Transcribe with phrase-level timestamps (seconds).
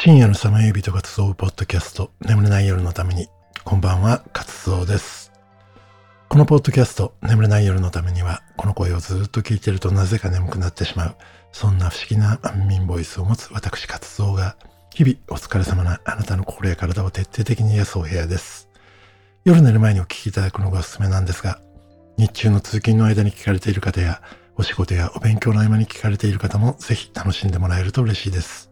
[0.00, 3.26] 深夜のサマー指と活動ポッドキャスト眠れない夜のために。
[3.64, 5.32] こんばんは活動です。
[6.28, 11.16] このポッドキャスト眠れない夜のためにはこの声をずっと聞いてるとなぜか眠くなってしまう。
[11.50, 14.56] そんな不思議な安眠ボイスを持つ私活動が
[14.94, 18.68] 日々お疲れ様なあなたの心や体を徹底的に癒すお部屋です。
[19.44, 21.60] 夜寝る前にお聞きいただくのがおすすめなんですが
[22.18, 24.22] 日中の通勤の間に聞かれている方や
[24.54, 28.67] お仕事やお勉強の合間に聞かれている方もぜひ楽しんでもらえると嬉しいです。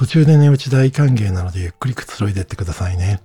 [0.00, 3.20] 途中で寝落ち大歓迎なのでゆっくりくつろいでってくださいね。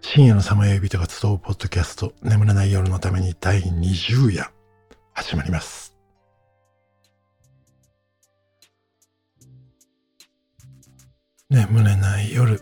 [0.00, 4.50] 深夜のさまよい人が集うポッドキャスト眠れない夜のために第20夜
[5.12, 5.96] 始まります。
[11.48, 12.60] 眠れない夜。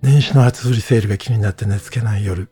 [0.00, 2.48] 年始の初売りセールが気になって寝つけない夜。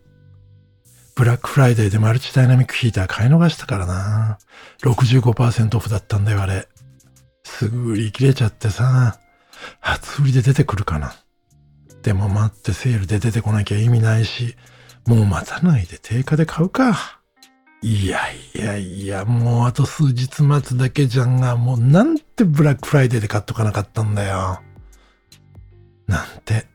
[1.16, 4.38] ブラックフライデーでマルチダイナミックヒーター買い逃したからな。
[4.82, 6.68] 65%オフだったんだよ、あれ。
[7.44, 9.18] すぐ売り切れちゃってさ。
[9.80, 11.14] 初売りで出てくるかな。
[12.02, 14.56] でも待ってセールで出てこなきゃ意味ないし、
[15.06, 17.20] もう待たないで定価で買うか。
[17.80, 18.20] いや
[18.54, 24.60] いやいや、もうあと数日待つだけじゃんが、もうなんてブラックフライデーで買っとかなかったんだよ。
[26.06, 26.66] なんて、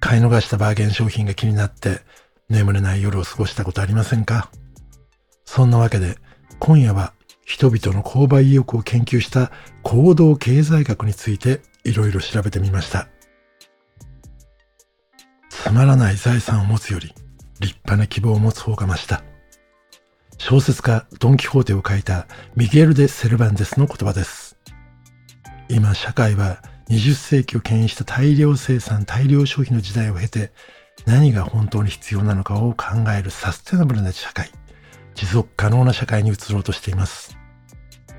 [0.00, 2.00] 買い逃したバーゲン商品が気になって、
[2.48, 4.50] 眠れない夜を過ごしたことありませんか？
[5.44, 6.18] そんなわけで、
[6.58, 7.12] 今夜は
[7.44, 9.50] 人々の購買意欲を研究した
[9.82, 13.08] 行動経済学についていろいろ調べてみました。
[15.50, 17.14] つまらない財産を持つより
[17.60, 19.22] 立派な希望を持つ方がました。
[20.38, 24.56] 小説家ドン・キホーテを書いたミゲル・デ・セルバンデスの言葉です。
[25.68, 30.52] 今社会は20世紀を牽引した大量生産、大量消費の時代を経て
[31.06, 32.86] 何が本当に必要なのかを考
[33.18, 34.50] えるサステナブルな社会、
[35.14, 37.36] 持続可能な社会に移ろうとしています。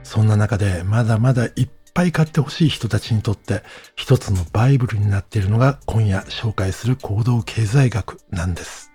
[0.03, 1.69] そんな中でまだまだいっ
[2.00, 3.61] ぱい買ってほしい人たちにとって
[3.97, 8.94] 一つのバイブルになっているのが今夜紹介する行動経済学なんです。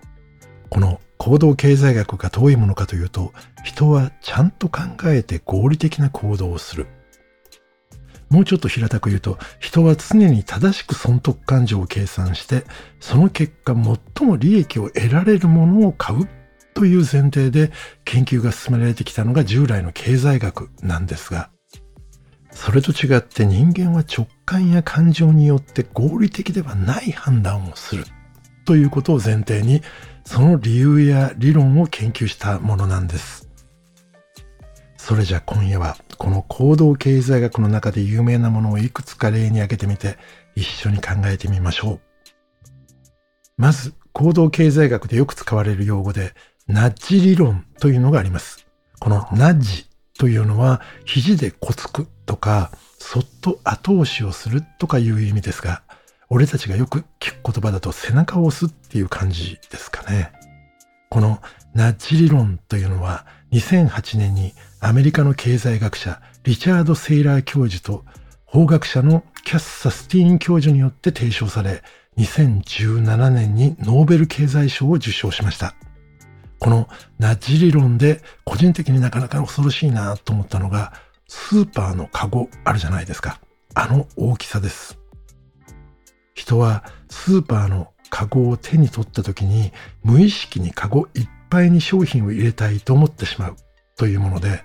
[0.71, 6.87] この行動経済学がどういものかというと、人はちゃんと考えて合理的な行動をする。
[8.31, 12.65] もうちょっと平たく言うと、人は常に正しく損得感情を計算して、
[13.01, 13.75] その結果
[14.17, 16.27] 最も利益を得られるものを買う
[16.73, 17.71] という前提で
[18.07, 21.51] 研究が進められてきたのが従来の経済学なんですが、
[22.65, 28.07] それと違って人間は直感や感情によって合理的ではない判断をする
[28.65, 29.83] ということを前提に、
[30.25, 33.51] その理由や理論を研究したものなんです。
[34.97, 40.17] それじゃ今夜はこの行動経済学の中で有名なものをいくつか例に挙げてみて
[40.55, 42.01] 一緒に考えてみましょう。
[43.59, 46.33] まず行動経済学でよく使われる用語で
[46.67, 48.67] ナッジ理論というのがあります。
[49.01, 49.87] このナッジ
[50.19, 55.83] というのは肘でこつくとかそっと後押しをするとかいう意味ですが
[56.29, 60.33] 俺たちがよく聞く言葉だと背中を押すっていう感じですかね。
[61.11, 61.41] この
[61.75, 68.05] ナッジ理論というのは2008年にアメリカの経済学者リチャード・セイラー教授と
[68.45, 71.83] 法学者のキャッサ・スティーン教授によって提唱され、
[72.19, 75.75] 2017年にノーベル経済賞を受賞しました。
[76.59, 76.89] この
[77.19, 80.93] ナッジ理論で個人的になかなか恐ろしいなと思ったのが、
[81.29, 83.41] スーパーのカゴあるじゃないですか。
[83.75, 84.99] あの大きさです。
[86.35, 89.73] 人はスーパーのカゴを手に取った時に
[90.03, 93.57] 無意識にカゴいっぱいに商品を入れたいと思ってしまう
[93.97, 94.63] というもので、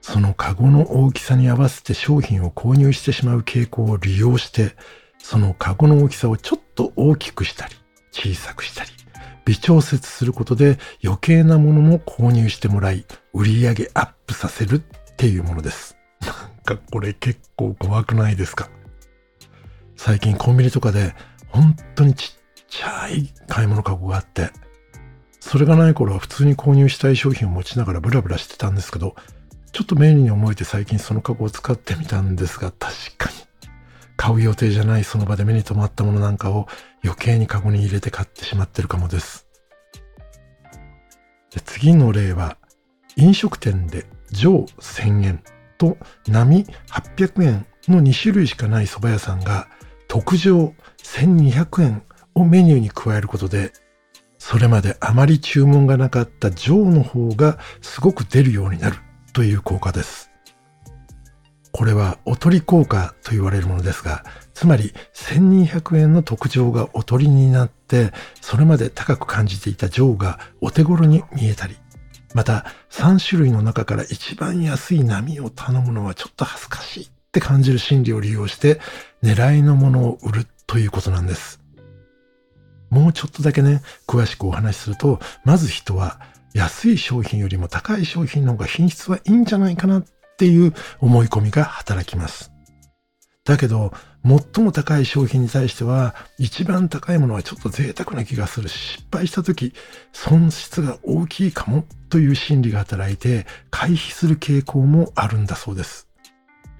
[0.00, 4.76] そのカゴの大きさに合わせて商品を購入してしまう傾向を利用して、
[5.18, 7.74] そのカゴの大きさをちょっと大きくしたり、
[8.12, 8.90] 小さくしたり、
[9.46, 15.96] 微調節することで余計なものも購入してもらい、売り上げアップさせるっていうものです。
[16.20, 16.34] なん
[16.64, 18.68] かこれ結構怖くないですか？
[19.96, 21.14] 最近コンビニとかで
[21.48, 24.50] 本当にちっちゃい買い物カゴがあって、
[25.40, 29.14] それがない頃は普通に購入したい商品を持ちながらブラブラしてたんですけど、
[29.70, 33.45] ちょっと便利に思えて最近そのカゴを使ってみたんですが、確かに。
[34.16, 36.66] 買う予定じゃないその場で目に留まったものなんかを
[37.04, 39.46] 余計にカゴに入れて買ってしまってるかもです。
[41.54, 42.58] で次の例は、
[43.16, 45.42] 飲食店で上1000円
[45.78, 45.96] と
[46.28, 49.68] 並800円の2種類しかない蕎麦屋さんが
[50.08, 52.02] 特上1200円
[52.34, 53.72] をメニューに加えることで
[54.38, 58.96] それまであまり注文がなかった上の方がすごく出るようになる
[59.32, 60.25] という効果です。
[61.76, 64.24] これはおとり効果と言われるものですが、
[64.54, 71.76] つまり1200円の特上がおとりになって、それまで高く感じていた上がお手頃に見えたり、
[72.32, 78.80] また3種類の中から一番安い波を頼むのはちょっと恥ずかしいって感じる心理を利用して
[79.22, 81.60] 狙いのものを売るということなんです。
[82.88, 86.20] もうちょっとだけね、詳しくお話しすると、まず人は
[86.54, 90.04] 安い商品よりも高い商品の方が品質はいいんじゃないかなっ
[90.36, 92.52] っていう思い込みが働きます。
[93.46, 93.92] だけど、
[94.24, 99.72] 最も高い商品に対しては、一番高いものはちょっと贅沢な気がするし、失敗した時、
[100.12, 106.08] 損失が大きいかもという心理が働いて、回避する傾向もあるんだそうです。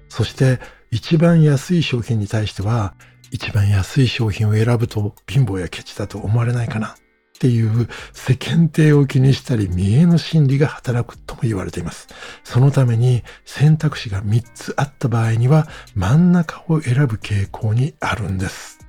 [0.09, 0.59] そして、
[0.91, 2.93] 一番安い商品に対しては、
[3.31, 6.95] 一番安い商品を選ぶと貧乏やケチだと思われないかな
[7.37, 12.07] っていう世間体を気にしたり見栄の心理が働くとも言われています。
[12.43, 18.79] そのために選択肢が3つあった場合には真ん中を選ぶ傾向にあるんです。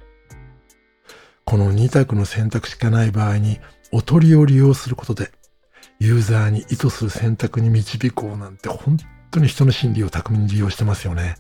[1.45, 3.61] この2択の選択しかない場合に
[3.93, 5.31] おとりを利用することで
[5.99, 8.97] ユーザーに意図する選択に導こうなんて本
[9.31, 11.37] 当に人の心理を巧みに利用してますよね。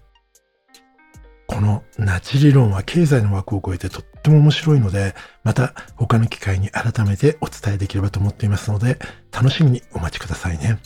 [1.46, 8.98] このナチ理論は経済の枠を超えてとっても面白いので、また他の機会に改めてお伝えできればと思っていますので、
[9.32, 10.78] 楽しみにお待ちくださいね。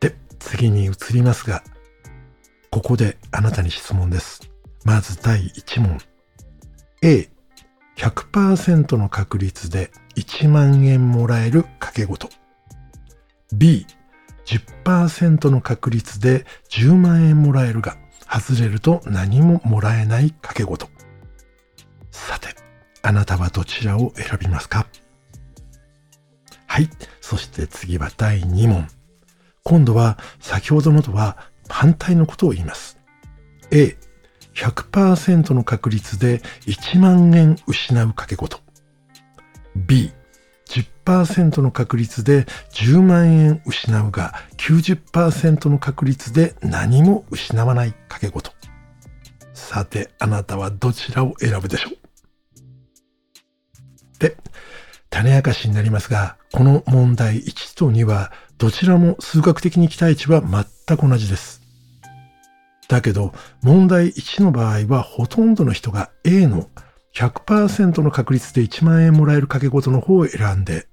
[0.00, 1.62] で、次に移りますが、
[2.70, 4.40] ここであなたに質問です。
[4.84, 5.98] まず第1問。
[7.02, 7.28] A、
[7.96, 12.30] 100%の確率で1万円もらえる掛け事。
[13.52, 13.86] B、
[14.46, 17.96] 10%の確率で10万円もらえるが、
[18.28, 20.88] 外れると何ももらえない掛け事。
[22.16, 22.48] さて、
[23.02, 24.86] あなたはどちらを選びますか？
[26.66, 26.88] はい。
[27.20, 28.88] そして次は第2問。
[29.62, 31.36] 今度は先ほどのとは
[31.68, 32.98] 反対のことを言います。
[33.70, 33.96] A、
[34.54, 38.60] 100%の確率で1万円失う掛け事。
[39.76, 40.10] B、
[41.04, 48.52] 10%の確率で10万円失うが90%の確率で何も失わない掛け事。
[49.52, 52.05] さて、あなたはどちらを選ぶでしょう？
[54.18, 54.36] で、
[55.10, 61.62] 種明かしになりますが、この問題1と2はどちらも数学的に期待値は全く同じです。
[62.88, 63.32] だけど、
[63.62, 66.68] 問題1の場合はほとんどの人が A の
[67.14, 70.86] 100%の確率で1万円もらえる掛け事の方を選んで、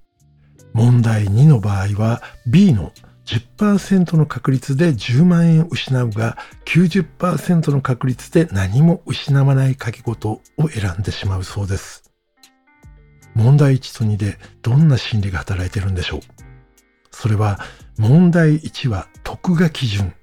[0.72, 2.92] 問題2の場合は B の
[3.26, 6.36] 10%の確率で10万円失うが
[6.66, 12.03] 90%の確率で何も失わない掛け事を選んでしまうそうです。
[13.34, 16.20] 問題1と2でどんな心理が働いてるんでしょう
[17.10, 17.58] それは
[17.96, 20.14] 問題1は得が基準、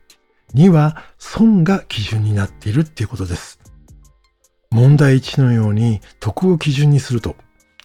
[0.53, 3.59] 2は損が基準になっているっていうことです。
[4.71, 7.35] 問題1のように得を基準にすると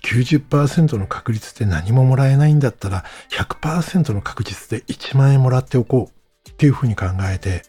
[0.04, 6.10] 90%の確率で何ももらえないんだったら100%の確率で1万円もらっておこ
[6.46, 7.62] うっていうふうに考えて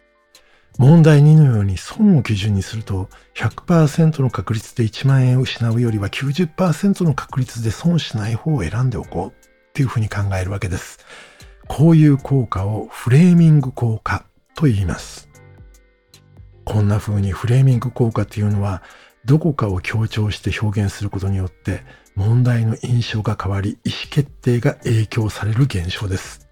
[0.77, 9.33] 問題2のように損を基準にすると100%の確率で1万円を失うよりは90%の確率で損しない方を選んでおこうっ
[9.73, 10.99] ていうふうに考えるわけです。
[11.67, 14.25] こういう効果をフレーミング効果
[14.55, 15.29] と言います。
[16.63, 18.83] こんな風にフレーミング効果っていうのは
[19.25, 21.83] どこかを強調して表現することによって
[22.15, 26.46] 問題の印象が変わり意思決定が影響される現象です。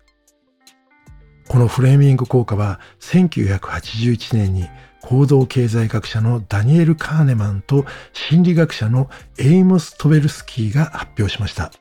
[1.47, 4.67] このフレーミング効果は1981年に
[5.01, 11.71] 行動経済学者のダニエル・カーネマンと心理学者のエイモス・トベルスキーが発表しました。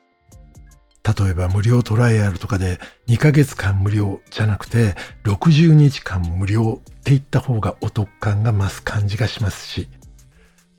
[1.05, 9.87] 例えば無料トライアルとかで2ヶ月間無料じゃなくて60日間無料って言った方がお得感が増す感じがしますし、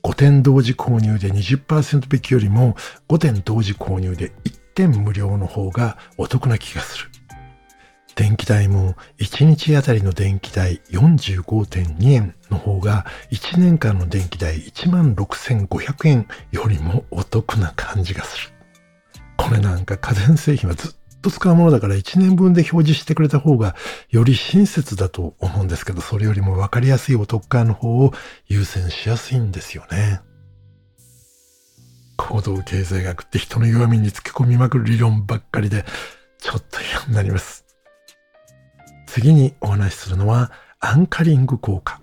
[0.03, 2.75] 5点同時購入で20%引きよりも
[3.09, 7.16] 5点同時購入で1点無料の方がお得な気がする。
[8.17, 18.53] 電気代も1日あたりの電気代45.2円の方が1年間の電気代16,500円よりもお得な感じがする。
[19.37, 23.75] これなんか家電製品はずっと使うものだから1年分で表示してくれた方が
[24.09, 28.13] より親切だと思うんですけど、それよりも分かりやすいお得感の方を
[28.47, 30.21] 優先しやすいんですよね。
[32.17, 35.85] 行動経済学って人の弱みにつけ込みまくる理論ばっかりで、
[36.39, 37.66] ちょっと嫌になります。
[39.17, 41.99] 次にお話しするのは、アンカリング効果。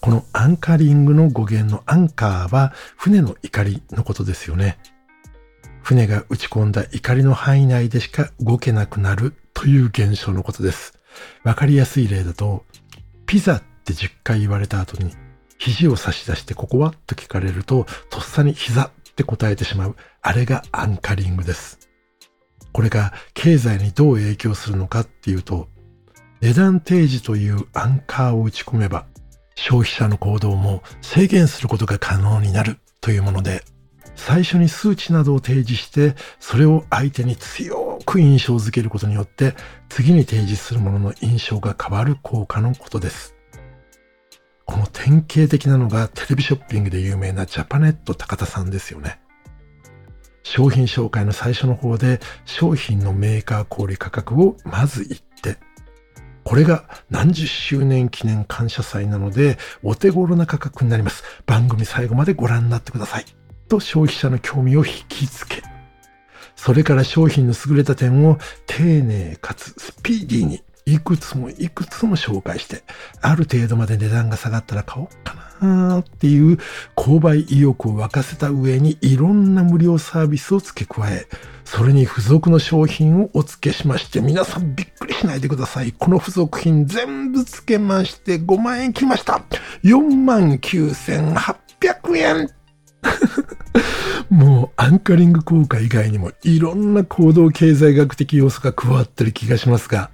[0.00, 4.78] このアンカリングの語源のアンカーは船の怒りのことですよね。
[5.82, 11.00] 船が打ち込んだ怒りの範囲内でしか動けなくなるという現象のことです。
[11.42, 12.64] わかりやすい例だと、
[13.26, 15.16] ピザって10回言われた後に、
[15.58, 19.96] 肘を差し出してここはと聞かれると、とっさに膝って答えてしまう。
[20.22, 21.80] あれがアンカリングです。
[22.72, 25.74] これが経済にどう影響するのかっていうと、
[26.40, 29.06] 値段提示というアンカーを打ち込めば、
[29.54, 33.62] 消費者の行動も制限することが可能になるというもので、
[34.14, 39.54] 最初に数値などを提示して、それを相手に強く印象づけることによって、
[39.88, 43.34] 次に提示するものの印象が変わる効果のことです。
[44.64, 49.20] この典型的なのがテレビショッピングで有名なジャパネット高田さんですよね。
[50.42, 55.20] 商品紹介の最初の方で商品のメーカー小売価格をまず言っ、
[56.46, 61.24] これが何十周年記念感謝祭なのでお手頃な価格になります。
[61.44, 63.24] 番組最後までご覧になってください。
[63.68, 65.60] と消費者の興味を引きつけ、
[66.54, 72.84] それから商品の優れた点を丁寧かつスピーディーにいくつもいくつも紹介して、
[73.20, 76.58] ある程度まで値段が下がったら買おうかなっていう
[76.94, 81.26] 購買意欲を沸かせた上にいろんな無料サービスを付け加え、
[81.64, 85.90] それに付属の商品をお付けしまして、皆さんびっくりしないでください。
[85.90, 89.42] この付属品全部付けまして5万円きました。
[89.82, 92.48] 49,800円
[94.30, 100.10] もうアンカリング効果以外にもいろんな行動経済学的要素が加わってる気がしますが、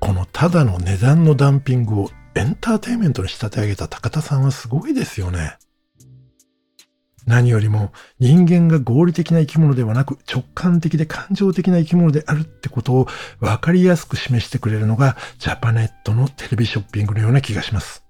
[0.00, 5.58] このただの値段のダンピングをエンターテインメントに仕立て上げた高田さんはすごいですよね。
[7.26, 13.06] 何よりも人間が合理的な生き物ではなく直感的で感情的な生き物であるってことを
[13.38, 18.02] 分かりやすく示してくれるのがジャパネットのテレビショッピングのような気がします。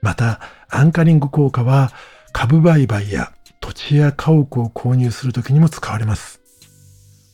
[0.00, 0.40] また、
[0.70, 1.92] アンカリング効果は
[2.32, 6.45] 株売買や土地や家屋を購入するときにも使われます。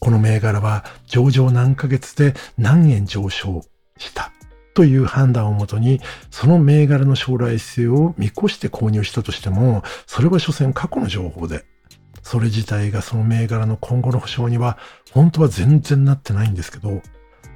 [0.03, 3.63] この銘柄は上場何ヶ月で何円上昇
[3.99, 4.33] した
[4.75, 11.65] という判断をもとに、その銘柄の将来性を見越して購入したとしても、それは所詮過去の情報で、
[12.21, 14.77] それ自体がその銘柄の今後の保証には
[15.13, 17.01] 本当は全然なってないんですけど、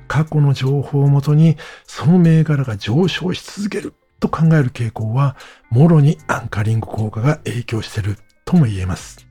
[0.06, 5.34] 過去の情報をもとにその銘柄が上昇し続けると考える傾向は、
[5.68, 9.26] もろにアンカリング効果が影響してるとも言えます。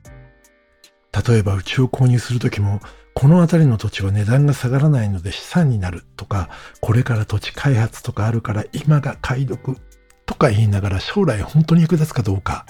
[1.26, 2.80] 例えば、うちを購入するときも、
[3.18, 6.50] この辺りの土地は値段が下がらないので資産になるとか、
[6.82, 9.78] これから土地開発とかあるから今が買い得
[10.26, 12.66] とか言いながら将来本当に役立つかどうか、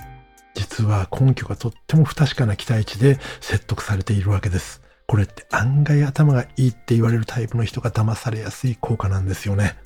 [0.55, 4.83] 実は根拠がとっても不確かな期待値で説得されているわけです。
[5.09, 9.77] これって案外頭がいいって言われるタイプの人が騙されやすい効果なんですよね。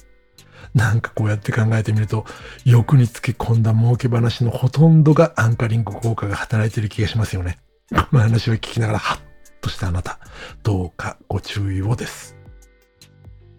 [0.75, 2.27] なんかこうやって考えてみると、
[2.67, 7.57] 欲につけ込んだ儲け話のほとんどがアンカリング効果が働いている気がしますよね。
[7.89, 9.30] この話を聞きながらハッ
[9.61, 10.19] としたあなた、
[10.63, 12.37] どうかご注意をです。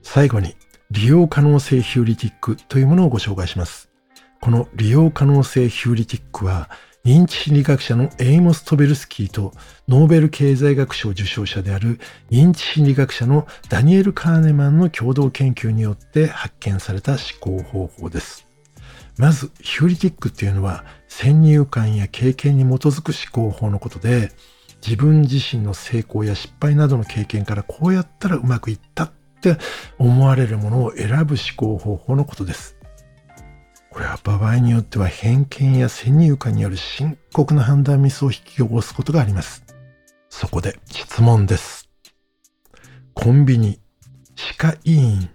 [0.01, 0.55] 最後に、
[0.89, 3.89] 利用可能性ヒューリティックというものをご紹介します。
[4.41, 6.70] この利用可能性ヒューリティックは、
[7.03, 9.53] 認知心理学者のエイモス・トベルスキーと
[9.88, 18.46] ノーベル経済学賞受賞者である認知心理学者のダニエル・カーネマンの共同研究によって発見された思考方法です。
[19.17, 24.31] まず、ヒューリティックっていうのは先入観や経験に基づく思考法のことで、
[24.85, 29.11] 自分自身の成功や失敗などの経験からこうやったらうまくいったっ
[29.41, 29.57] て
[29.97, 32.75] 思われるものを選ぶ思考方法のことです。
[33.91, 39.63] これは場合によっては偏見や先入観による深刻な判断ミスを引き起こすことがあります。
[40.29, 41.89] そこで質問です。
[43.13, 43.79] コンビニ、
[44.35, 45.29] 歯科医院、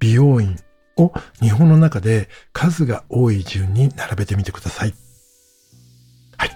[0.00, 0.56] 美容院
[0.96, 4.94] を日本の中で数が多い順に並べてみてください。
[6.36, 6.50] はい。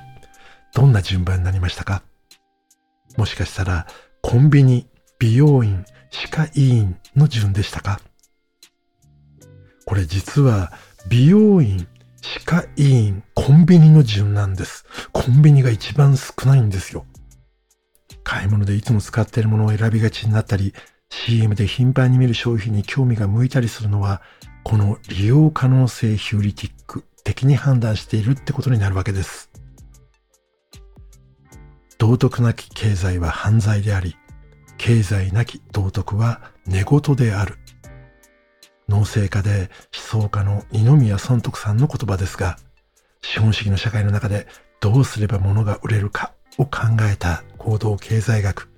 [0.74, 2.02] どんな順番になりましたか？
[3.16, 3.86] もしかしたら
[4.22, 8.00] コンビニ、美容院、歯科医院の順でしたか？
[9.86, 10.72] これ実は
[11.08, 11.86] 美容院、
[12.22, 14.86] 歯科医院、コンビニの順なんです。
[15.12, 17.04] コンビニが一番少ないんですよ。
[18.22, 20.72] 買い物でいつも使っているものを選びがちになったり、
[21.10, 24.22] CM で頻繁に見る商品に興味が向いたりするのは、
[24.62, 29.50] この利用可能性ヒューリティック的に判断しているってことになるわけです。
[31.98, 34.16] 道徳なき経済は犯罪であり、
[34.76, 37.58] 経済なき道徳は寝言である。
[38.88, 39.70] 農政家で
[40.12, 42.58] 思想家の二宮尊徳さんの言葉ですが、
[43.22, 44.46] 資本主義の社会の中で
[44.80, 48.68] どうすれば物が売れるかを考えた行動経済学。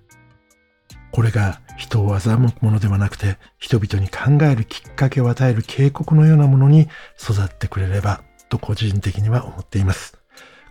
[1.10, 10.18] これが人を欺くものではなくて、人々に考えるきっかけを与える警告のようなものに育ってくれればと個人的には思っています。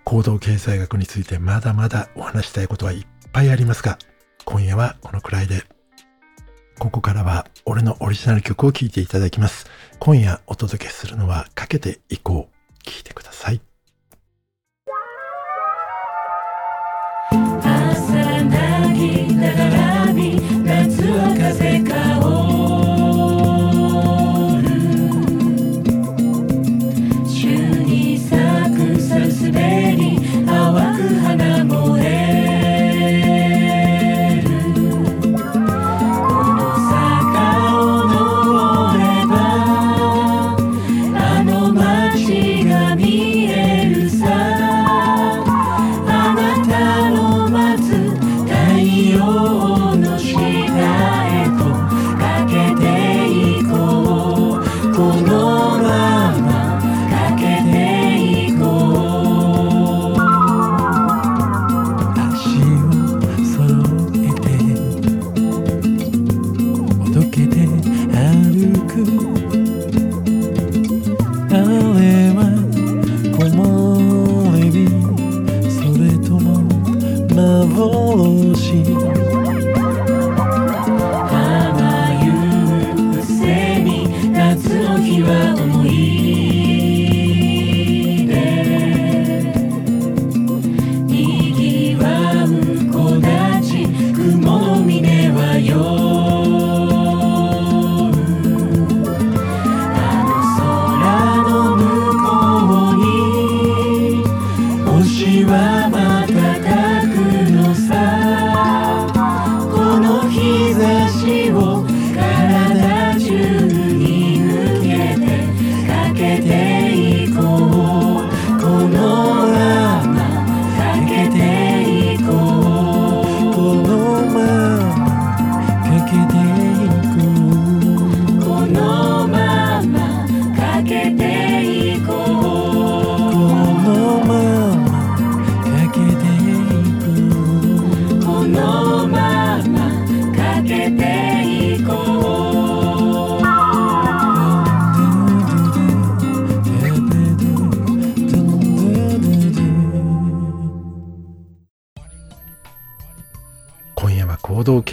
[0.06, 3.98] 行動経済学についてまだまだお話したいことはいっぱいありますが、
[4.46, 5.64] 今夜はこのくらいで。
[6.78, 9.66] ここからは俺のオリジナル曲を聴いていただきます。
[10.00, 12.84] 今夜お届けするのはかけていこう。
[12.84, 13.62] 聴いてください。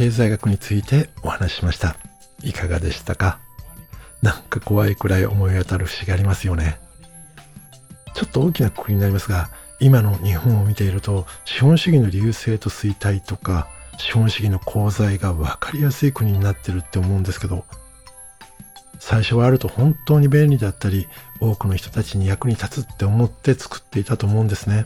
[0.03, 1.95] 経済学についてお話しました。
[2.43, 3.39] いかがでしたか？
[4.21, 6.81] なんか怖いくらい思い当たる節がありますよね。
[8.13, 17.65] ちょっと大きなくくりになりますが、今の日本を見ていると、資本主義の優勢と衰退とか、資本主義の功罪が分かりやすい国になってるって思うんですけど、
[18.99, 21.07] 最初はあると本当に便利だったり、
[21.39, 24.85] 多くの人たちに役に立つって思って作っていたと思うんですね。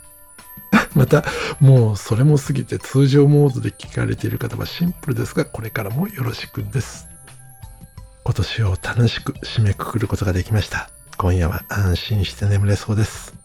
[0.94, 1.26] また、
[1.60, 7.08] もうそれも過ぎて通常モードで聞かれている方はシンプルですが、これからもよろしくです。
[8.24, 10.92] 今年を楽しく締めくくることができました。
[11.22, 13.36] 今夜は安心して眠れそうです。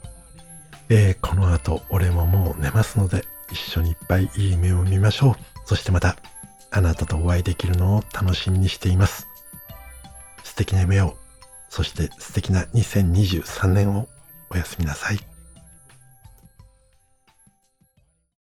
[0.89, 5.37] えー、この後、俺ももう寝ますので、一緒にいっぱいいい夢を見ましょう。
[5.67, 6.17] そしてまた、
[6.71, 9.27] あなたとお会いできるのを楽しみにしています。
[10.43, 11.19] 素敵な夢を、
[11.69, 14.09] そして素敵な2023年を
[14.49, 15.36] おやすみなさい。